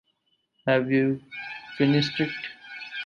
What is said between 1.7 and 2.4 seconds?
finished it?